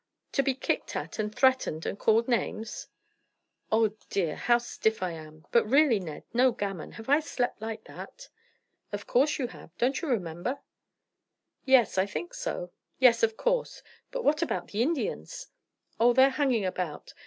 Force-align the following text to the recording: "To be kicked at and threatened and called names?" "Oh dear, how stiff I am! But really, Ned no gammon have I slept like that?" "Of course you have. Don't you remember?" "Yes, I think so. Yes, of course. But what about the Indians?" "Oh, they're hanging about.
"To 0.31 0.41
be 0.41 0.55
kicked 0.55 0.95
at 0.95 1.19
and 1.19 1.31
threatened 1.31 1.85
and 1.85 1.99
called 1.99 2.27
names?" 2.27 2.87
"Oh 3.71 3.89
dear, 4.09 4.35
how 4.35 4.57
stiff 4.57 5.03
I 5.03 5.11
am! 5.11 5.45
But 5.51 5.63
really, 5.69 5.99
Ned 5.99 6.23
no 6.33 6.51
gammon 6.53 6.93
have 6.93 7.07
I 7.07 7.19
slept 7.19 7.61
like 7.61 7.83
that?" 7.83 8.27
"Of 8.91 9.05
course 9.05 9.37
you 9.37 9.49
have. 9.49 9.77
Don't 9.77 10.01
you 10.01 10.07
remember?" 10.07 10.59
"Yes, 11.65 11.99
I 11.99 12.07
think 12.07 12.33
so. 12.33 12.71
Yes, 12.97 13.21
of 13.21 13.37
course. 13.37 13.83
But 14.09 14.23
what 14.23 14.41
about 14.41 14.69
the 14.69 14.81
Indians?" 14.81 15.49
"Oh, 15.99 16.13
they're 16.13 16.31
hanging 16.31 16.65
about. 16.65 17.13